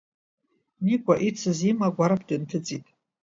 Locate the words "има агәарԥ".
1.69-2.21